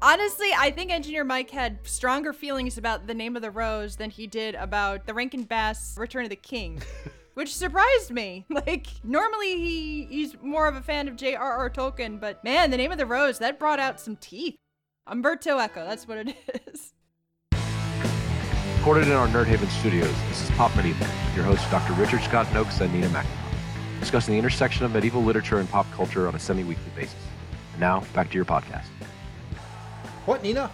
[0.00, 4.10] Honestly, I think Engineer Mike had stronger feelings about the name of the rose than
[4.10, 6.80] he did about the Rankin Bass Return of the King.
[7.34, 8.46] Which surprised me.
[8.66, 11.70] Like, normally he, he's more of a fan of J.R.R.
[11.70, 14.56] Tolkien, but man, the name of the rose, that brought out some teeth.
[15.06, 16.36] Umberto Eco, that's what it
[16.72, 16.92] is.
[18.78, 21.92] Recorded in our Nerdhaven studios, this is Pop Medieval, with your hosts Dr.
[21.94, 26.28] Richard Scott Nokes and Nina McIntosh, discussing the intersection of medieval literature and pop culture
[26.28, 27.16] on a semi-weekly basis.
[27.72, 28.86] And now, back to your podcast.
[30.28, 30.70] What, Nina?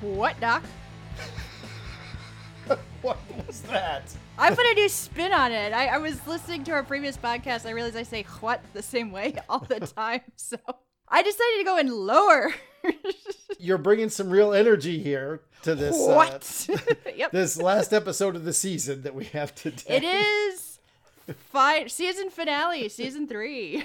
[0.00, 0.64] What, Doc?
[3.02, 4.02] What was that?
[4.36, 5.72] I put a new spin on it.
[5.72, 7.66] I, I was listening to our previous podcast.
[7.66, 10.22] I realized I say what the same way all the time.
[10.34, 10.56] So
[11.08, 12.52] I decided to go in lower.
[13.60, 15.94] You're bringing some real energy here to this.
[15.94, 16.68] uh, what?
[17.16, 17.30] yep.
[17.30, 19.98] this last episode of the season that we have today.
[19.98, 20.80] It is
[21.52, 23.84] fi- season finale, season three.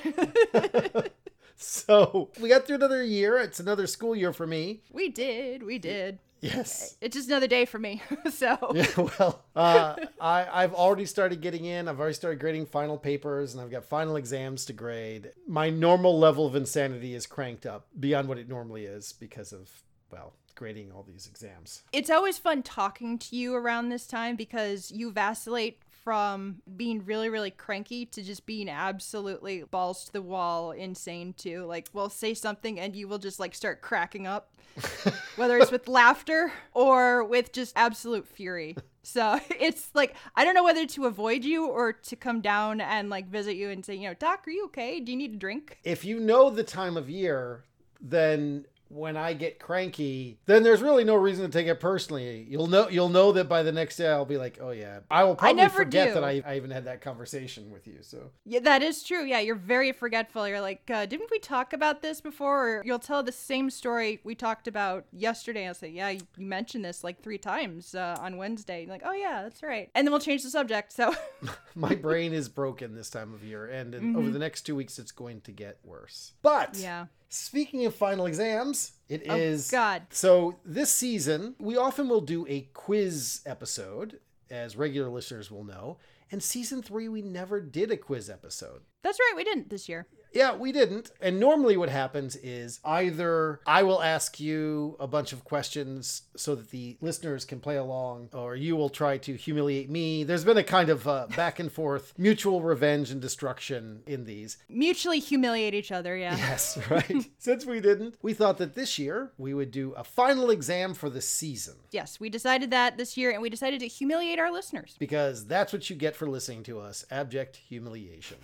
[1.66, 3.38] So we got through another year.
[3.38, 4.82] It's another school year for me.
[4.92, 6.20] we did, we did.
[6.42, 6.96] Yes.
[7.02, 8.02] It's just another day for me.
[8.32, 11.88] so Yeah, well, uh, I, I've already started getting in.
[11.88, 15.32] I've already started grading final papers, and I've got final exams to grade.
[15.48, 19.72] My normal level of insanity is cranked up beyond what it normally is because of,
[20.12, 21.84] well, grading all these exams.
[21.92, 27.30] it's always fun talking to you around this time because you vacillate from being really
[27.30, 31.66] really cranky to just being absolutely balls to the wall insane too.
[31.66, 34.54] Like we'll say something and you will just like start cracking up
[35.36, 38.78] whether it's with laughter or with just absolute fury.
[39.02, 43.10] So it's like i don't know whether to avoid you or to come down and
[43.10, 45.00] like visit you and say you know doc are you okay?
[45.00, 45.80] Do you need a drink?
[45.84, 47.64] If you know the time of year,
[48.00, 52.46] then when I get cranky, then there's really no reason to take it personally.
[52.50, 55.00] You'll know you'll know that by the next day I'll be like, oh yeah.
[55.12, 56.14] I will probably never forget do.
[56.16, 57.98] that I, I even had that conversation with you.
[58.02, 59.26] So Yeah, that is true.
[59.26, 60.48] Yeah, you're very forgetful.
[60.48, 62.78] You're like, uh, didn't we talk about this before?
[62.78, 65.68] Or you'll tell the same story we talked about yesterday.
[65.68, 68.82] I'll say, yeah, you mentioned this like three times uh, on Wednesday.
[68.84, 69.90] You're like, oh yeah, that's right.
[69.94, 70.94] And then we'll change the subject.
[70.94, 71.14] So
[71.76, 74.98] my brain is broken this time of year, and in, over the next two weeks
[75.00, 76.32] it's going to get worse.
[76.42, 76.84] But Mm-hmm.
[76.84, 77.06] yeah.
[77.30, 80.04] Speaking of final exams, it oh, is Oh, God.
[80.10, 84.20] So this season, we often will do a quiz episode,
[84.50, 85.98] as regular listeners will know.
[86.32, 88.82] And season three, we never did a quiz episode.
[89.04, 89.34] That's right.
[89.36, 90.08] We didn't this year.
[90.36, 91.12] Yeah, we didn't.
[91.22, 96.54] And normally what happens is either I will ask you a bunch of questions so
[96.56, 100.24] that the listeners can play along, or you will try to humiliate me.
[100.26, 104.58] There's been a kind of uh, back and forth mutual revenge and destruction in these.
[104.70, 106.16] Mutually humiliate each other.
[106.16, 106.36] Yeah.
[106.46, 107.26] Yes, right.
[107.40, 111.10] Since we didn't, we thought that this year we would do a final exam for
[111.10, 114.96] the season Yes, we decided that this year, and we decided to humiliate our listeners.
[115.00, 118.38] because that's what you get for listening to us abject humiliation.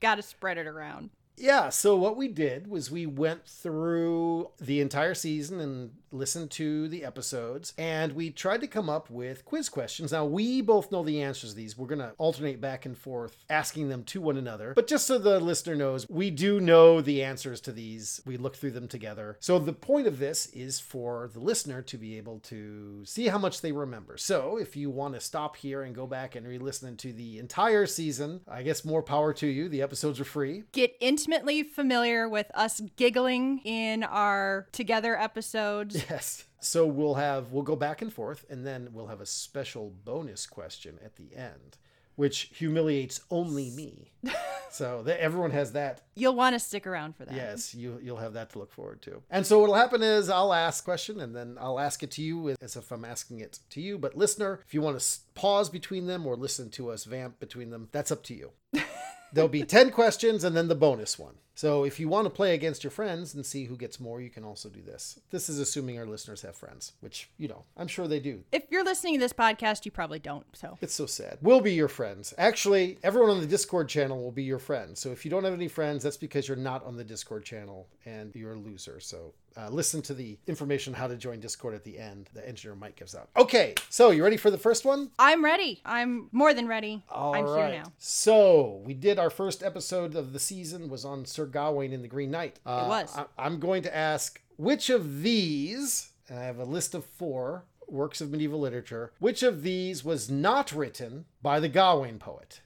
[0.00, 1.10] Got to spread it around.
[1.40, 6.88] Yeah, so what we did was we went through the entire season and listened to
[6.88, 10.12] the episodes, and we tried to come up with quiz questions.
[10.12, 11.78] Now, we both know the answers to these.
[11.78, 14.74] We're going to alternate back and forth asking them to one another.
[14.74, 18.20] But just so the listener knows, we do know the answers to these.
[18.26, 19.36] We looked through them together.
[19.40, 23.38] So the point of this is for the listener to be able to see how
[23.38, 24.16] much they remember.
[24.16, 27.38] So if you want to stop here and go back and re listen to the
[27.38, 29.68] entire season, I guess more power to you.
[29.68, 30.64] The episodes are free.
[30.72, 30.96] Get
[31.30, 36.04] intimately familiar with us giggling in our together episodes.
[36.10, 36.44] Yes.
[36.58, 40.44] So we'll have we'll go back and forth, and then we'll have a special bonus
[40.44, 41.78] question at the end,
[42.16, 44.10] which humiliates only me.
[44.72, 46.02] so that everyone has that.
[46.16, 47.34] You'll want to stick around for that.
[47.34, 49.22] Yes, you you'll have that to look forward to.
[49.30, 52.22] And so what'll happen is I'll ask a question, and then I'll ask it to
[52.22, 53.98] you as if I'm asking it to you.
[53.98, 57.70] But listener, if you want to pause between them or listen to us vamp between
[57.70, 58.50] them, that's up to you.
[59.32, 61.34] There'll be 10 questions and then the bonus one.
[61.60, 64.30] So if you want to play against your friends and see who gets more, you
[64.30, 65.20] can also do this.
[65.30, 68.44] This is assuming our listeners have friends, which, you know, I'm sure they do.
[68.50, 70.46] If you're listening to this podcast, you probably don't.
[70.54, 71.36] So It's so sad.
[71.42, 72.32] We'll be your friends.
[72.38, 75.00] Actually, everyone on the Discord channel will be your friends.
[75.00, 77.88] So if you don't have any friends, that's because you're not on the Discord channel
[78.06, 78.98] and you're a loser.
[78.98, 82.76] So uh, listen to the information how to join Discord at the end The Engineer
[82.76, 83.28] Mike gives out.
[83.36, 85.10] Okay, so you ready for the first one?
[85.18, 85.80] I'm ready.
[85.84, 87.02] I'm more than ready.
[87.10, 87.72] All I'm right.
[87.72, 87.92] here now.
[87.98, 92.08] So we did our first episode of the season was on Sir Gawain in the
[92.08, 92.58] Green Knight.
[92.64, 93.16] Uh, was.
[93.16, 97.64] I, I'm going to ask which of these, and I have a list of four
[97.88, 102.60] works of medieval literature, which of these was not written by the Gawain poet?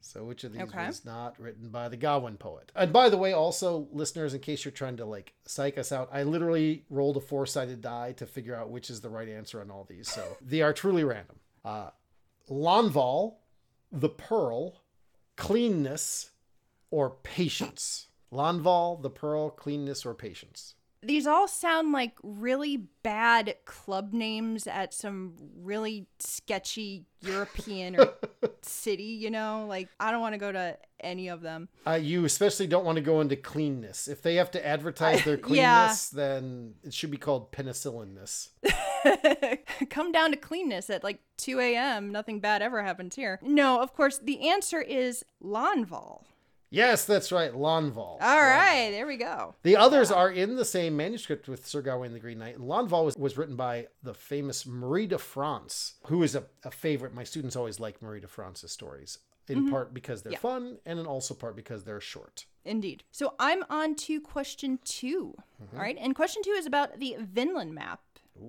[0.00, 0.86] So which of these Okay.
[0.86, 2.72] was not written by the Gawain poet?
[2.74, 6.08] And by the way, also listeners, in case you're trying to like psych us out,
[6.10, 9.70] I literally rolled a four-sided die to figure out which is the right answer on
[9.70, 10.08] all these.
[10.08, 11.36] So they are truly random.
[11.64, 11.90] Uh,
[12.48, 13.34] Lanval,
[13.92, 14.80] the Pearl,
[15.36, 16.30] Cleanness,
[16.90, 18.06] or Patience.
[18.32, 20.74] Lanval, the Pearl, Cleanness, or Patience.
[21.02, 28.14] these all sound like really bad club names at some really sketchy European or
[28.62, 29.64] city, you know?
[29.68, 31.68] Like, I don't want to go to any of them.
[31.86, 34.08] Uh, you especially don't want to go into cleanness.
[34.08, 35.40] If they have to advertise their Yeah.
[35.42, 38.48] cleanness, then it should be called penicillinness.
[39.90, 42.10] Come down to cleanness at like 2 a.m.
[42.10, 43.38] Nothing bad ever happens here.
[43.42, 46.24] No, of course, the answer is Lanval.
[46.70, 48.18] Yes, that's right, Lanval.
[48.20, 49.54] All right, there we go.
[49.62, 52.56] The others are in the same manuscript with Sir Gawain and the Green Knight.
[52.58, 56.70] And Lanval was, was written by the famous Marie de France, who is a, a
[56.70, 57.14] favorite.
[57.14, 59.18] My students always like Marie de France's stories,
[59.48, 60.38] in part because they're Yeah.
[60.40, 62.44] fun and in also part because they're short.
[62.66, 63.02] Indeed.
[63.10, 65.34] So I'm on to question 2
[65.72, 68.00] All right, and question two is about the Vinland map.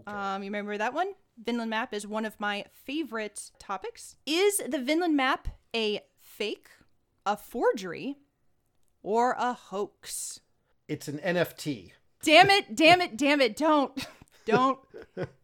[0.06, 1.14] Um, you remember that one?
[1.44, 4.18] Vinland map is one of my favorite topics.
[4.26, 6.68] Is the Vinland map a fake,
[7.26, 8.18] a forgery,
[9.02, 10.40] or a hoax?
[10.88, 11.92] It's an NFT.
[12.24, 14.06] Damn it, damn it, damn it, don't.
[14.52, 14.80] Don't.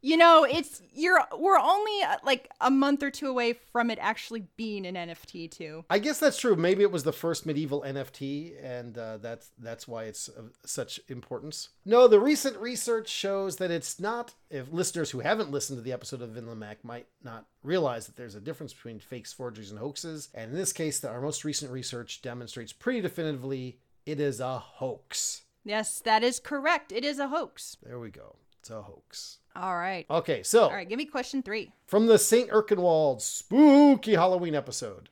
[0.01, 3.97] You know, it's you're we're only uh, like a month or two away from it
[4.01, 5.83] actually being an NFT too.
[5.89, 6.55] I guess that's true.
[6.55, 10.99] Maybe it was the first medieval NFT, and uh, that's that's why it's of such
[11.09, 11.69] importance.
[11.85, 14.33] No, the recent research shows that it's not.
[14.49, 18.15] If listeners who haven't listened to the episode of Vinland Map might not realize that
[18.15, 21.43] there's a difference between fakes, forgeries, and hoaxes, and in this case, the, our most
[21.43, 25.41] recent research demonstrates pretty definitively it is a hoax.
[25.63, 26.91] Yes, that is correct.
[26.91, 27.77] It is a hoax.
[27.83, 28.35] There we go.
[28.65, 29.37] It's a hoax.
[29.55, 30.07] All right.
[30.09, 31.71] Okay, so All right, give me question 3.
[31.85, 32.49] from the St.
[32.49, 35.09] Erkenwald spooky Halloween episode.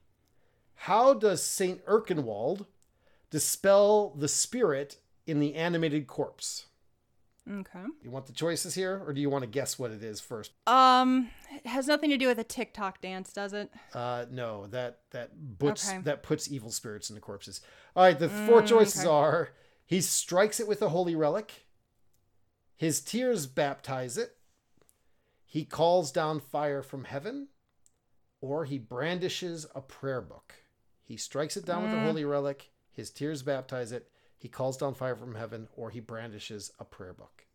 [0.73, 1.85] How does St.
[1.85, 2.65] Erkenwald
[3.29, 4.97] dispel the spirit
[5.27, 6.65] in the animated corpse?
[7.47, 7.83] Okay.
[8.01, 10.51] You want the choices here, or do you want to guess what it is first?
[10.65, 13.69] Um, it has nothing to do with a TikTok dance, does it?
[13.93, 15.29] Uh, no, that that
[15.59, 15.99] puts Okay.
[16.05, 17.61] that puts evil spirits into corpses.
[17.95, 19.09] All right, the four Mm, choices okay.
[19.13, 19.49] are:
[19.85, 21.65] he strikes it with a holy relic,
[22.75, 24.35] his tears baptize it,
[25.45, 27.47] he calls down fire from heaven,
[28.41, 30.55] or he brandishes a prayer book.
[31.03, 32.03] He strikes it down with a Mm.
[32.03, 36.71] holy relic, his tears baptize it, he calls down fire from heaven, or he brandishes
[36.79, 37.45] a prayer book.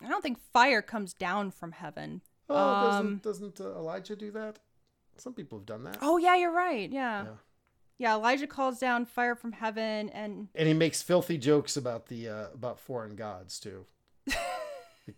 [0.00, 2.22] I don't think fire comes down from heaven.
[2.48, 4.58] Oh, Um, doesn't doesn't uh, Elijah do that?
[5.16, 5.98] Some people have done that.
[6.00, 6.90] Oh yeah, you're right.
[6.90, 7.24] Yeah.
[7.24, 7.36] Yeah.
[7.98, 8.14] yeah.
[8.14, 12.46] Elijah calls down fire from heaven and and he makes filthy jokes about the uh,
[12.52, 13.86] about foreign gods too.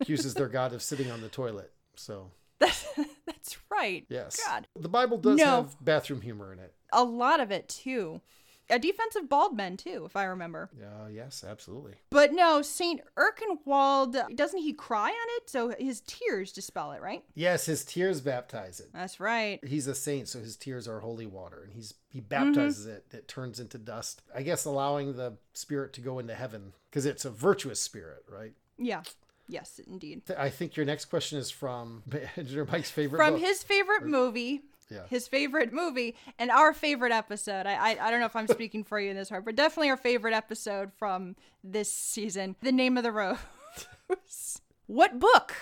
[0.01, 1.73] Accuses their god of sitting on the toilet.
[1.97, 2.87] So that's,
[3.27, 4.05] that's right.
[4.09, 4.67] yes, God.
[4.79, 5.45] the Bible does No.
[5.63, 6.73] have bathroom humor in it.
[6.93, 8.21] A lot of it too.
[8.71, 10.71] A defensive bald men too, if I remember.
[10.83, 11.97] Uh, yes, absolutely.
[12.09, 15.51] But no, Saint Erkenwald doesn't he cry on it?
[15.51, 17.23] So his tears dispel it, right?
[17.35, 18.89] Yes, his tears baptize it.
[18.95, 19.61] That's right.
[19.65, 22.29] He's a saint, so his tears are holy water, and he's he Mm-hmm.
[22.29, 23.05] baptizes it.
[23.13, 24.23] It turns into dust.
[24.35, 28.53] I guess allowing the spirit to go into heaven because it's a virtuous spirit, right?
[28.79, 29.03] Yeah.
[29.49, 30.23] Yes, indeed.
[30.39, 32.03] I think your next question is from
[32.71, 33.43] Mike's favorite From book.
[33.43, 34.63] his favorite movie.
[34.91, 35.07] Yeah.
[35.09, 37.67] His favorite movie and our favorite episode.
[37.67, 39.89] I, I I don't know if I'm speaking for you in this part, but definitely
[39.91, 42.55] our favorite episode from this season.
[42.63, 43.39] The name of the rose.
[44.87, 45.55] what book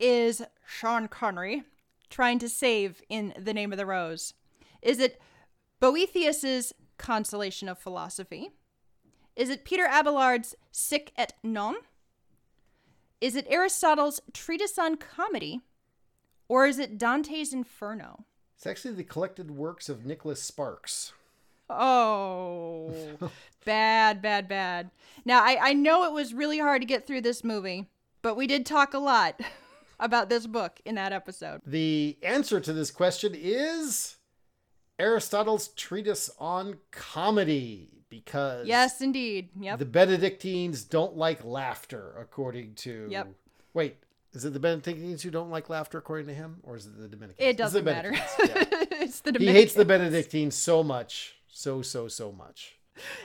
[0.00, 1.62] is Sean Connery
[2.10, 4.34] trying to save in The Name of the Rose?
[4.82, 5.20] Is it
[5.80, 8.50] Boethius's Consolation of Philosophy?
[9.36, 11.76] Is it Peter Abelard's Sic et Non?
[13.20, 15.62] Is it Aristotle's Treatise on Comedy?
[16.48, 18.24] Or is it Dante's Inferno?
[18.56, 21.12] It's actually the collected works of Nicholas Sparks.
[21.68, 22.92] Oh,
[23.64, 24.90] bad, bad, bad.
[25.24, 27.86] Now, I, I know it was really hard to get through this movie,
[28.22, 29.40] but we did talk a lot
[30.00, 31.60] about this book in that episode.
[31.66, 34.16] The answer to this question is
[34.98, 39.50] Aristotle's treatise on comedy, because Yes, indeed.
[39.60, 39.78] Yep.
[39.78, 43.08] the Benedictines don't like laughter, according to.
[43.10, 43.28] Yep.
[43.74, 43.96] Wait,
[44.32, 47.08] is it the Benedictines who don't like laughter, according to him, or is it the
[47.08, 47.36] Dominicans?
[47.38, 48.12] it doesn't matter.
[48.38, 48.64] Yeah.
[49.02, 50.10] it's the he hates the Dominicans.
[50.10, 52.76] Benedictines so much, so so so much.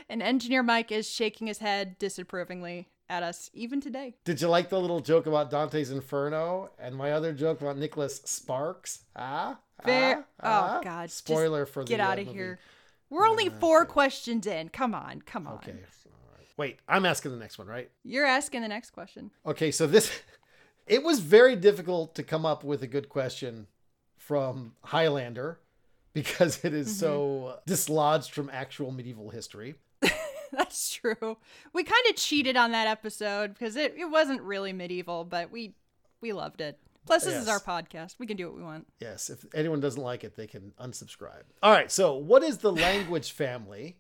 [0.10, 4.16] And Engineer Mike is shaking his head disapprovingly at us even today.
[4.26, 8.22] Did you like the little joke about Dante's Inferno and my other joke about Nicholas
[8.26, 9.04] Sparks?
[9.16, 10.82] Ah, Fair- ah, oh, ah?
[10.84, 12.38] God, just Spoiler for the Get uh, out of movie.
[12.38, 12.60] here.
[13.12, 14.70] We're only four questions in.
[14.70, 15.56] Come on, come on.
[15.56, 15.72] Okay.
[15.72, 15.78] All
[16.38, 16.48] right.
[16.58, 17.92] Wait, I'm asking the next one, right?
[18.04, 19.32] You're asking the next question.
[19.46, 20.10] Okay, so this
[20.88, 23.68] it was very difficult to come up with a good question
[24.18, 25.60] from Highlander
[26.14, 27.58] because it is so mm-hmm.
[27.68, 29.76] dislodged from actual medieval history.
[30.54, 31.38] That's true.
[31.74, 35.76] We kind of cheated on that episode because it, it wasn't really medieval, but we
[36.22, 36.80] we loved it.
[37.06, 38.16] Plus, this is our podcast.
[38.20, 38.88] We can do what we want.
[39.00, 41.44] Yes, if anyone doesn't like it, they can unsubscribe.
[41.64, 43.98] All right, so what is the language family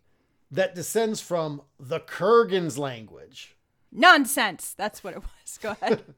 [0.51, 3.55] that descends from the Kurgan's language?
[3.91, 4.73] Nonsense.
[4.77, 5.57] That's what it was.
[5.61, 6.03] Go ahead.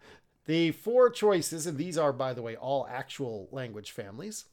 [0.46, 4.46] The four choices, and these are, by the way, all actual language families,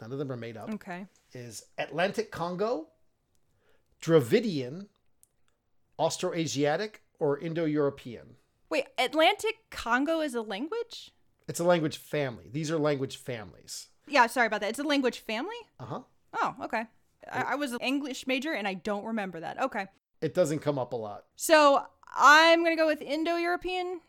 [0.00, 1.06] none of them are made up, okay.
[1.32, 2.88] is Atlantic Congo,
[4.00, 4.86] Dravidian,
[5.98, 8.36] Austroasiatic, or Indo European.
[8.70, 11.10] Wait, Atlantic Congo is a language?
[11.48, 12.44] It's a language family.
[12.50, 13.88] These are language families.
[14.08, 14.70] Yeah, sorry about that.
[14.70, 15.56] It's a language family?
[15.78, 16.00] Uh huh.
[16.34, 16.84] Oh, okay.
[17.30, 19.60] I, I was an English major and I don't remember that.
[19.60, 19.86] Okay.
[20.20, 21.24] It doesn't come up a lot.
[21.36, 21.82] So
[22.14, 24.00] I'm going to go with Indo European.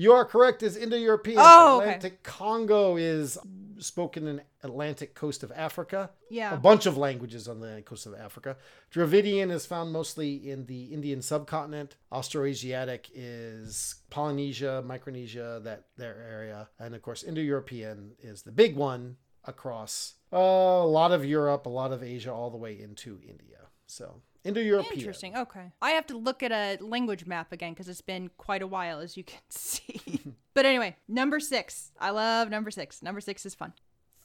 [0.00, 0.62] You are correct.
[0.62, 1.36] Is Indo European.
[1.38, 1.90] Oh, okay.
[1.90, 3.36] Atlantic Congo is
[3.80, 6.08] spoken in Atlantic coast of Africa.
[6.30, 6.54] Yeah.
[6.54, 8.56] A bunch of languages on the coast of Africa.
[8.90, 11.96] Dravidian is found mostly in the Indian subcontinent.
[12.10, 19.16] Austroasiatic is Polynesia, Micronesia, that their area, and of course Indo-European is the big one
[19.44, 23.68] across uh, a lot of Europe, a lot of Asia, all the way into India.
[23.86, 24.98] So Indo-European.
[24.98, 25.36] Interesting.
[25.36, 25.72] Okay.
[25.82, 29.00] I have to look at a language map again because it's been quite a while,
[29.00, 30.20] as you can see.
[30.54, 31.92] but anyway, number six.
[32.00, 33.02] I love number six.
[33.02, 33.72] Number six is fun.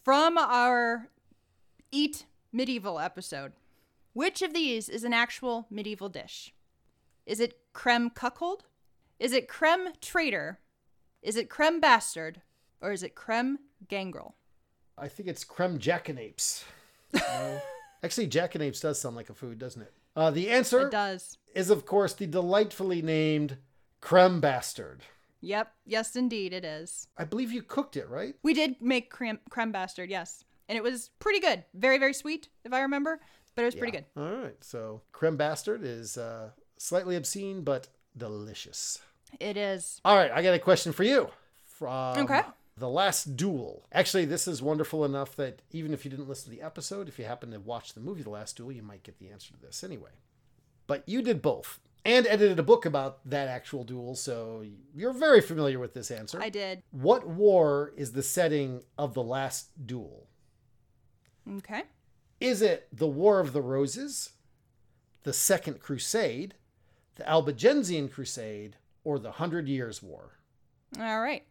[0.04, 1.10] From our
[1.92, 3.54] Eat Medieval episode,
[4.14, 6.54] which of these is an actual medieval dish?
[7.26, 8.66] Is it creme cuckold?
[9.20, 10.60] Is it creme traitor?
[11.22, 12.42] Is it creme bastard?
[12.82, 13.58] Or is it creme
[13.90, 14.36] gangrel?
[14.98, 16.64] I think it's creme jackanapes.
[17.14, 17.62] No.
[18.04, 19.94] Actually, jackanapes does sound like a food, doesn't it?
[20.16, 21.38] Uh, the answer It does.
[21.54, 23.58] is, of course, the delightfully named
[24.02, 25.02] creme bastard.
[25.42, 25.72] Yep.
[25.86, 27.08] Yes, indeed, it is.
[27.18, 28.36] I believe you cooked it, right?
[28.42, 30.44] We did make creme, creme bastard, yes.
[30.70, 31.64] And it was pretty good.
[31.74, 33.20] Very, very sweet, if I remember.
[33.56, 34.06] But it was pretty good.
[34.18, 34.56] All right.
[34.62, 39.00] So creme bastard is uh, slightly obscene, but delicious.
[39.40, 40.02] It is.
[40.04, 40.32] All right.
[40.32, 41.30] I got a question for you.
[41.66, 42.42] From Okay.
[42.78, 43.86] The Last Duel.
[43.94, 47.18] Actually, this is wonderful enough that even if you didn't listen to the episode, if
[47.18, 49.62] you happen to watch the movie The Last Duel, you might get the answer to
[49.62, 50.12] this anyway.
[50.86, 54.64] But you did both and edited a book about that actual duel, so
[54.94, 56.42] you're very familiar with this answer.
[56.42, 56.84] I did.
[56.92, 60.28] What war is the setting of The Last Duel?
[61.58, 61.84] Okay.
[62.42, 64.32] Is it the War of the Roses,
[65.24, 66.56] the Second Crusade,
[67.16, 70.40] the Albigensian Crusade, or the Hundred Years' War?
[71.00, 71.44] All right.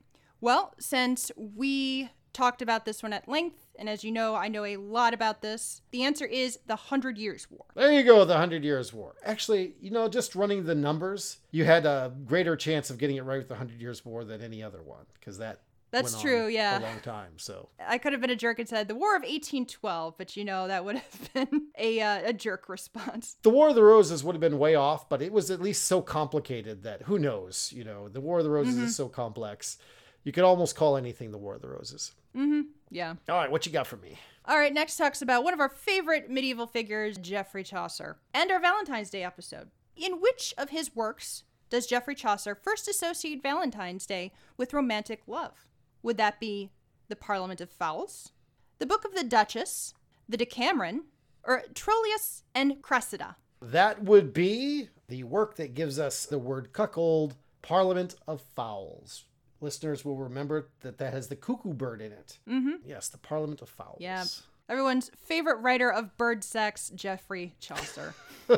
[0.45, 4.67] Well, since we talked about this one at length, and as you know, I know
[4.67, 7.65] a lot about this, the answer is the Hundred Years' War.
[7.75, 9.15] There you go, the Hundred Years' War.
[9.25, 13.25] Actually, you know, just running the numbers, you had a greater chance of getting it
[13.25, 16.45] right with the Hundred Years' War than any other one, because that That's went true,
[16.45, 16.79] on yeah.
[16.79, 17.39] a long time.
[17.39, 20.45] So I could have been a jerk and said the War of 1812, but you
[20.45, 23.39] know, that would have been a, uh, a jerk response.
[23.41, 25.85] the War of the Roses would have been way off, but it was at least
[25.85, 27.73] so complicated that who knows?
[27.75, 29.79] You know, the War of the Roses is so complex.
[30.25, 32.13] You could almost call anything the War of the Roses.
[32.37, 32.63] Mm-hmm.
[32.91, 33.15] Yeah.
[33.29, 34.19] All right, what you got for me?
[34.47, 38.61] All right, next talks about one of our favorite medieval figures, Geoffrey Chaucer, and our
[38.61, 39.71] Valentine's Day episode.
[39.97, 45.67] In which of his works does Geoffrey Chaucer first associate Valentine's Day with romantic love?
[46.03, 46.71] Would that be
[47.09, 48.33] The Parliament of Fowls,
[48.79, 49.95] The Book of the Duchess,
[50.29, 51.05] The Decameron,
[51.43, 53.37] or Troilus and Cressida?
[53.61, 59.25] That would be the work that gives us the word cuckold, Parliament of Fowls.
[59.65, 62.39] Listeners will remember that that has the cuckoo bird in it.
[62.49, 62.87] Mm-hmm.
[62.87, 63.99] Yes, the Parliament of Fowls.
[64.01, 64.25] Yeah.
[64.69, 68.15] Everyone's favorite writer of bird sex, Geoffrey Chaucer.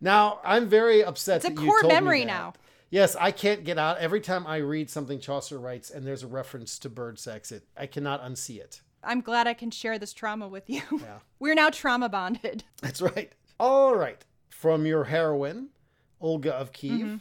[0.00, 2.26] Now, I'm very upset It's a core me memory that.
[2.26, 2.52] now.
[2.88, 3.98] Yes, I can't get out.
[3.98, 7.64] Every time I read something Chaucer writes and there's a reference to bird sex, it
[7.76, 8.80] I cannot unsee it.
[9.04, 10.82] I'm glad I can share this trauma with you.
[10.90, 11.18] Yeah.
[11.38, 12.64] We're now trauma bonded.
[12.82, 13.32] That's right.
[13.58, 14.24] All right.
[14.48, 15.68] From your heroine,
[16.20, 17.00] Olga of Kiev.
[17.00, 17.16] Mm-hmm.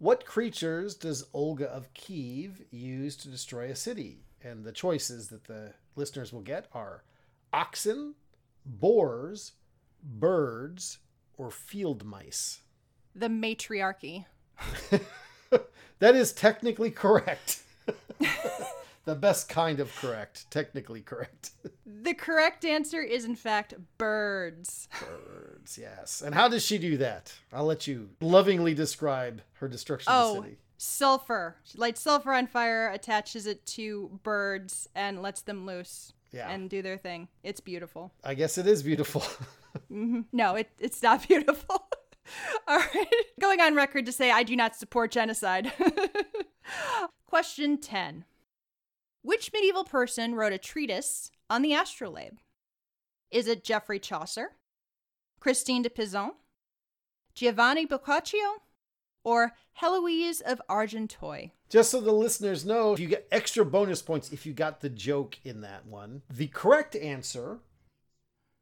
[0.00, 4.24] What creatures does Olga of Kiev use to destroy a city?
[4.42, 7.04] And the choices that the listeners will get are
[7.52, 8.14] oxen,
[8.64, 9.52] boars,
[10.02, 11.00] birds,
[11.36, 12.62] or field mice.
[13.14, 14.24] The matriarchy.
[15.98, 17.62] that is technically correct.
[19.04, 21.50] the best kind of correct, technically correct.
[22.02, 24.88] The correct answer is, in fact, birds.
[25.00, 26.22] Birds, yes.
[26.22, 27.34] And how does she do that?
[27.52, 30.58] I'll let you lovingly describe her destruction of Oh, the city.
[30.78, 31.56] sulfur.
[31.64, 36.48] She lights sulfur on fire, attaches it to birds, and lets them loose Yeah.
[36.48, 37.28] and do their thing.
[37.42, 38.12] It's beautiful.
[38.24, 39.22] I guess it is beautiful.
[39.88, 41.84] hmm No, it, it's not beautiful.
[42.66, 43.12] All right.
[43.40, 45.70] Going on record to say I do not support genocide.
[47.26, 48.24] Question 10
[49.22, 52.38] Which medieval person wrote a treatise on the astrolabe?
[53.30, 54.52] Is it Geoffrey Chaucer,
[55.40, 56.32] Christine de Pizan,
[57.34, 58.62] Giovanni Boccaccio,
[59.22, 61.50] or Heloise of Argenteuil?
[61.68, 65.38] Just so the listeners know, you get extra bonus points if you got the joke
[65.44, 66.22] in that one.
[66.30, 67.58] The correct answer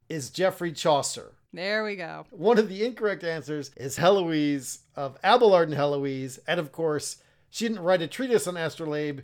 [0.08, 1.32] is Geoffrey Chaucer.
[1.52, 2.26] There we go.
[2.30, 6.40] One of the incorrect answers is Heloise of Abelard and Heloise.
[6.46, 9.20] And of course, she didn't write a treatise on astrolabe.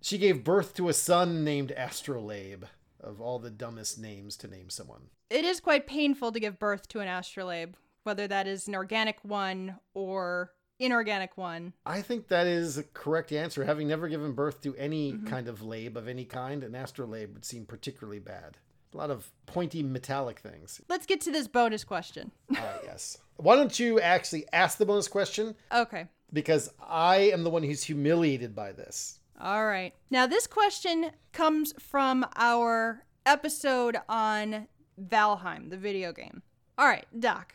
[0.00, 2.64] She gave birth to a son named Astrolabe,
[3.00, 5.02] of all the dumbest names to name someone.
[5.28, 9.18] It is quite painful to give birth to an astrolabe, whether that is an organic
[9.22, 11.74] one or inorganic one.
[11.84, 13.64] I think that is a correct answer.
[13.64, 17.44] Having never given birth to any kind of labe of any kind, an astrolabe would
[17.44, 18.56] seem particularly bad.
[18.92, 20.80] A lot of pointy metallic things.
[20.88, 22.32] Let's get to this bonus question.
[22.56, 23.18] Ah, yes.
[23.36, 25.54] Why don't you actually ask the bonus question?
[25.72, 26.08] Okay.
[26.32, 29.19] Because I am the one who's humiliated by this.
[29.40, 29.94] All right.
[30.10, 34.66] Now, this question comes from our episode on
[35.00, 36.42] Valheim, the video game.
[36.76, 37.54] All right, Doc.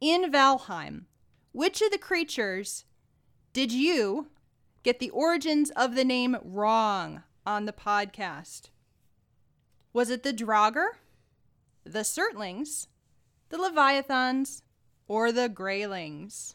[0.00, 1.06] In Valheim,
[1.52, 2.84] which of the creatures
[3.52, 4.28] did you
[4.82, 8.70] get the origins of the name wrong on the podcast?
[9.92, 10.86] Was it the Draugr,
[11.84, 12.86] the Surtlings,
[13.48, 14.62] the Leviathans,
[15.08, 16.54] or the Graylings?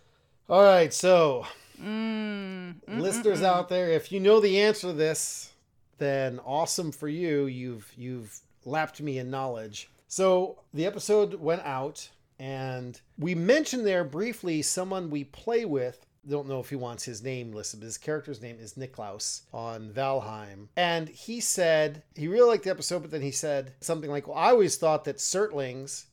[0.50, 1.46] All right, so
[1.82, 3.46] Mm, mm, listeners mm, mm.
[3.46, 5.52] out there, if you know the answer to this,
[5.98, 7.46] then awesome for you.
[7.46, 9.90] You've you've lapped me in knowledge.
[10.08, 16.06] So the episode went out, and we mentioned there briefly someone we play with.
[16.28, 19.90] Don't know if he wants his name listed, but his character's name is Niklaus on
[19.92, 20.68] Valheim.
[20.76, 24.38] And he said he really liked the episode, but then he said something like, Well,
[24.38, 26.08] I always thought that Surtlings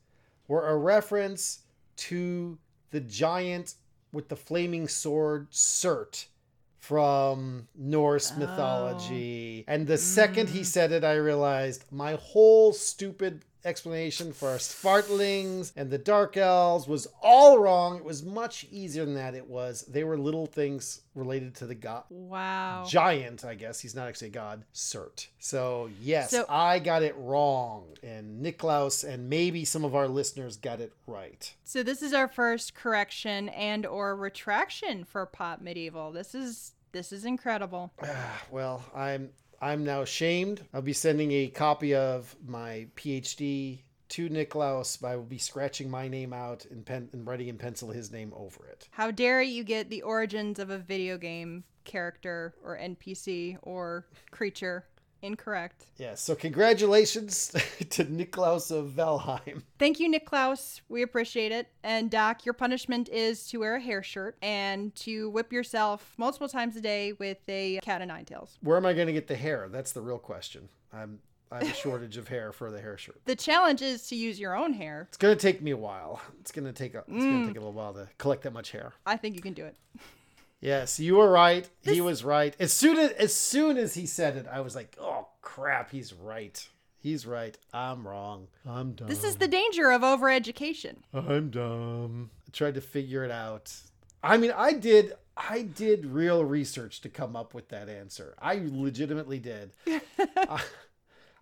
[0.46, 1.60] were a reference
[1.96, 2.58] to
[2.90, 3.74] the giant
[4.14, 6.26] with the flaming sword Surt
[6.78, 8.38] from Norse Oh.
[8.38, 9.64] mythology.
[9.66, 10.66] And the second he Mm.
[10.66, 16.86] said it, I realized my whole stupid explanation for our Surtlings and the Dark Elves
[16.86, 17.96] was all wrong.
[17.96, 19.34] It was much easier than that.
[19.34, 22.84] It was they were little things related to the god Wow.
[22.88, 23.80] giant, I guess.
[23.80, 25.28] He's not actually a god, Surt.
[25.38, 27.96] So, yes, So- I got it wrong.
[28.02, 31.54] And Niklaus and maybe some of our listeners got it right.
[31.64, 36.12] So this is our first correction and or retraction for pop medieval.
[36.12, 37.92] This is this is incredible.
[38.50, 39.30] Well, I'm
[39.60, 40.64] I'm now ashamed.
[40.72, 45.02] I'll be sending a copy of my PhD to Niklaus.
[45.04, 48.32] I will be scratching my name out in pen and writing in pencil his name
[48.36, 48.88] over it.
[48.92, 54.86] How dare you get the origins of a video game character or NPC or creature
[55.24, 55.86] incorrect.
[55.96, 57.48] Yes, so congratulations
[57.90, 59.62] to Niklaus of Valheim.
[59.78, 60.80] Thank you, Niklaus.
[60.88, 61.68] We appreciate it.
[61.82, 66.48] And Doc, your punishment is to wear a hair shirt and to whip yourself multiple
[66.48, 68.58] times a day with a cat of nine tails.
[68.62, 69.68] Where am I going to get the hair?
[69.70, 70.68] That's the real question.
[70.92, 71.20] I'm
[71.52, 73.20] I have a shortage of hair for the hair shirt.
[73.26, 75.04] The challenge is to use your own hair.
[75.08, 76.20] It's gonna take me a while.
[76.40, 77.46] It's gonna take a it's gonna Mm.
[77.46, 78.92] take a little while to collect that much hair.
[79.06, 79.76] I think you can do it.
[80.60, 81.68] Yes, you were right.
[81.82, 82.56] He was right.
[82.58, 85.13] As soon as as soon as he said it, I was like, "Oh
[85.54, 86.68] crap, he's right.
[86.98, 87.56] He's right.
[87.72, 88.48] I'm wrong.
[88.66, 89.06] I'm dumb.
[89.06, 90.96] This is the danger of overeducation.
[91.12, 93.72] I'm dumb." I tried to figure it out.
[94.22, 98.34] I mean, I did I did real research to come up with that answer.
[98.40, 99.72] I legitimately did.
[99.86, 100.62] I,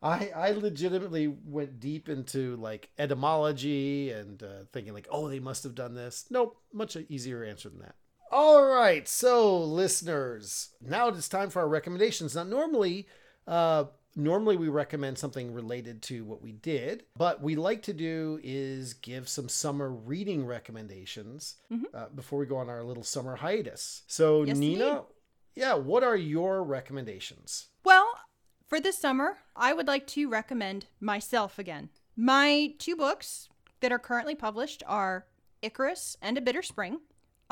[0.03, 5.62] I I legitimately went deep into like etymology and uh, thinking like, oh, they must
[5.62, 6.27] have done this.
[6.29, 7.94] Nope, much easier answer than that.
[8.31, 12.35] All right, so listeners, now it is time for our recommendations.
[12.35, 13.07] Now, normally,
[13.46, 18.38] uh, normally we recommend something related to what we did, but we like to do
[18.42, 21.85] is give some summer reading recommendations Mhm.
[21.94, 24.03] uh, before we go on our little summer hiatus.
[24.07, 25.03] So, Yes, Nina, indeed.
[25.55, 27.68] yeah, what are your recommendations?
[27.85, 28.18] Well,
[28.66, 31.90] for this summer, I would like to recommend myself again.
[32.16, 33.48] My two books
[33.81, 35.27] that are currently published are
[35.62, 37.01] Icarus and A Bitter Spring,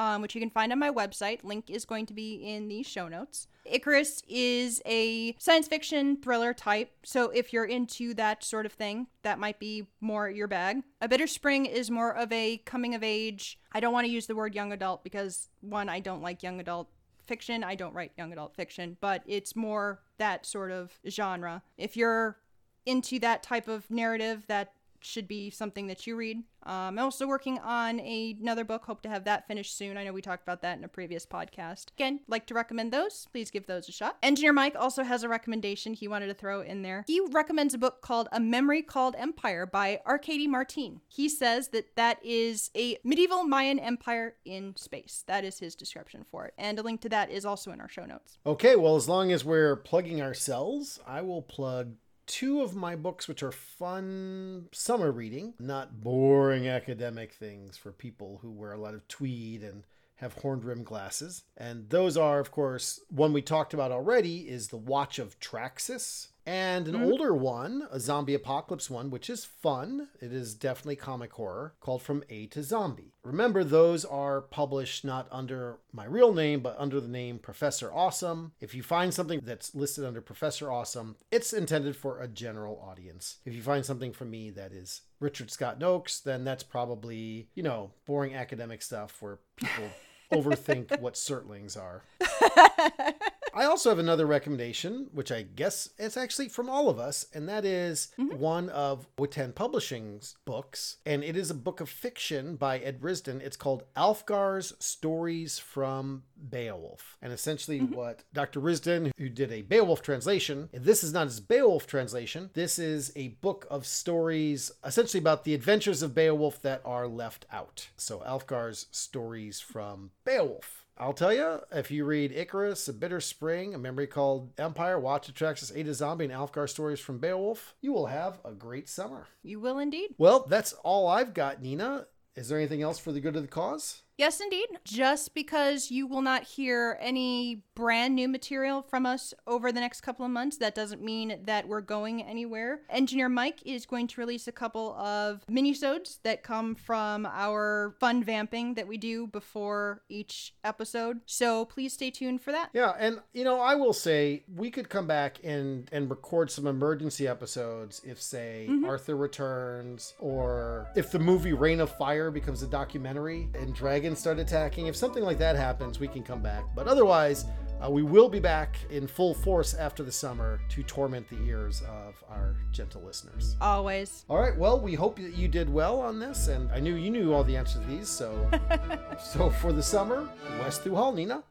[0.00, 1.44] um, which you can find on my website.
[1.44, 3.48] Link is going to be in the show notes.
[3.66, 9.08] Icarus is a science fiction thriller type, so if you're into that sort of thing,
[9.22, 10.82] that might be more your bag.
[11.02, 13.58] A Bitter Spring is more of a coming of age.
[13.72, 16.60] I don't want to use the word young adult because, one, I don't like young
[16.60, 16.88] adult
[17.26, 17.62] fiction.
[17.62, 21.62] I don't write young adult fiction, but it's more that sort of genre.
[21.76, 22.38] If you're
[22.86, 26.38] into that type of narrative, that should be something that you read.
[26.62, 28.84] Um, I'm also working on a, another book.
[28.84, 29.96] Hope to have that finished soon.
[29.96, 31.86] I know we talked about that in a previous podcast.
[31.96, 33.26] Again, like to recommend those.
[33.32, 34.18] Please give those a shot.
[34.22, 37.04] Engineer Mike also has a recommendation he wanted to throw in there.
[37.06, 41.00] He recommends a book called A Memory Called Empire by Arkady Martine.
[41.08, 45.24] He says that that is a medieval Mayan empire in space.
[45.26, 46.54] That is his description for it.
[46.58, 48.38] And a link to that is also in our show notes.
[48.44, 51.94] Okay, well, as long as we're plugging ourselves, I will plug
[52.30, 58.38] two of my books, which are fun summer reading, not boring academic things for people
[58.40, 59.82] who wear a lot of tweed and
[60.14, 61.42] have horned rim glasses.
[61.56, 66.28] And those are, of course, one we talked about already is The Watch of Traxus
[66.46, 67.04] and an hmm?
[67.04, 70.08] older one, a zombie apocalypse one, which is fun.
[70.20, 73.14] It is definitely comic horror, called From A to Zombie.
[73.22, 78.52] Remember, those are published not under my real name, but under the name Professor Awesome.
[78.60, 83.38] If you find something that's listed under Professor Awesome, it's intended for a general audience.
[83.44, 87.62] If you find something from me that is Richard Scott Nokes, then that's probably, you
[87.62, 89.90] know, boring academic stuff where people
[90.32, 92.02] overthink what Surtlings are.
[93.52, 97.48] I also have another recommendation, which I guess it's actually from all of us, and
[97.48, 98.38] that is mm-hmm.
[98.38, 100.96] one of Witan Publishing's books.
[101.04, 103.40] And it is a book of fiction by Ed Risden.
[103.40, 107.16] It's called Alfgar's Stories from Beowulf.
[107.20, 107.94] And essentially, mm-hmm.
[107.94, 108.60] what Dr.
[108.60, 113.12] Risden, who did a Beowulf translation, and this is not his Beowulf translation, this is
[113.16, 117.88] a book of stories essentially about the adventures of Beowulf that are left out.
[117.96, 120.84] So, Alfgar's Stories from Beowulf.
[121.00, 125.32] I'll tell you, if you read Icarus, A Bitter Spring, A Memory Called Empire, Watch
[125.32, 129.26] Atraxas, A to Zombie, and Alfgar Stories from Beowulf, you will have a great summer.
[129.42, 130.14] You will indeed.
[130.18, 132.06] Well, that's all I've got, Nina.
[132.36, 134.02] Is there anything else for the good of the cause?
[134.20, 134.68] Yes, indeed.
[134.84, 140.02] Just because you will not hear any brand new material from us over the next
[140.02, 142.82] couple of months, that doesn't mean that we're going anywhere.
[142.90, 148.22] Engineer Mike is going to release a couple of minisodes that come from our fun
[148.22, 151.20] vamping that we do before each episode.
[151.24, 152.68] So please stay tuned for that.
[152.74, 156.66] Yeah, and you know, I will say we could come back and and record some
[156.66, 158.84] emergency episodes if say mm-hmm.
[158.84, 163.74] Arthur returns or if the movie Reign of Fire becomes a documentary and
[164.10, 164.86] dragons start attacking.
[164.86, 166.64] If something like that happens, we can come back.
[166.74, 167.44] But otherwise,
[167.80, 171.82] uh, we will be back in full force after the summer to torment the ears
[171.82, 173.56] of our gentle listeners.
[173.60, 174.24] Always.
[174.28, 174.56] All right.
[174.56, 177.44] Well, we hope that you did well on this, and I knew you knew all
[177.44, 178.08] the answers to these.
[178.08, 178.50] So,
[179.22, 181.44] so for the summer, West through Hall, Nina.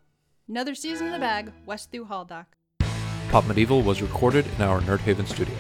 [0.47, 2.57] Another season in the bag, West through Hall Doc.
[3.29, 5.57] Pop Medieval was recorded in our Nerd Haven studios.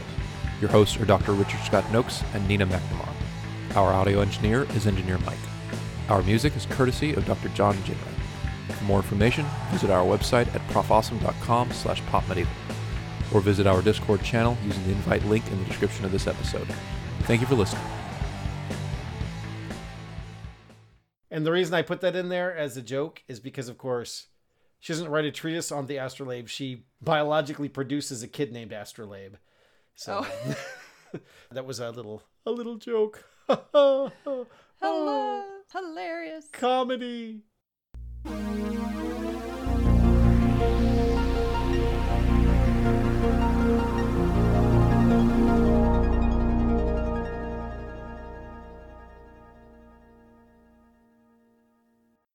[0.59, 1.31] Your hosts are Dr.
[1.31, 3.15] Richard Scott Nokes and Nina McNamara.
[3.75, 5.48] Our audio engineer is Engineer Mike.
[6.09, 7.49] Our music is courtesy of Dr.
[7.49, 8.73] John Jinran.
[8.73, 12.47] For more information, visit our website at profawesome.com slash popmedieval
[13.31, 16.67] or visit our Discord channel using the invite link in the description of this episode.
[17.21, 17.83] Thank you for listening.
[21.29, 24.29] And the reason I put that in there as a joke is because, of course,
[24.79, 26.47] she doesn't write a treatise on the astrolabe.
[26.47, 29.35] She biologically produces a kid named Astrolabe.
[29.93, 31.19] So oh.
[31.51, 33.25] that was a little a little joke.
[33.47, 34.11] Hello.
[34.81, 35.58] Oh.
[35.71, 36.47] Hilarious.
[36.51, 37.43] Comedy.